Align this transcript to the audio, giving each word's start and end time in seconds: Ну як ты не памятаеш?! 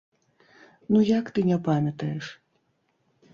Ну 0.95 1.01
як 1.09 1.29
ты 1.35 1.39
не 1.51 1.57
памятаеш?! 1.67 2.25